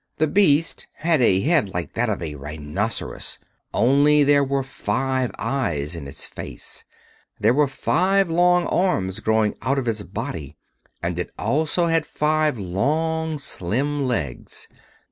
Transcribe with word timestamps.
The 0.17 0.25
Beast 0.25 0.87
had 0.95 1.21
a 1.21 1.41
head 1.41 1.75
like 1.75 1.93
that 1.93 2.09
of 2.09 2.23
a 2.23 2.33
rhinoceros, 2.33 3.37
only 3.71 4.23
there 4.23 4.43
were 4.43 4.63
five 4.63 5.29
eyes 5.37 5.95
in 5.95 6.07
its 6.07 6.25
face. 6.25 6.83
There 7.39 7.53
were 7.53 7.67
five 7.67 8.27
long 8.27 8.65
arms 8.65 9.19
growing 9.19 9.53
out 9.61 9.77
of 9.77 9.87
its 9.87 10.01
body, 10.01 10.57
and 11.03 11.19
it 11.19 11.29
also 11.37 11.85
had 11.85 12.07
five 12.07 12.57
long, 12.57 13.37
slim 13.37 14.07
legs. 14.07 14.67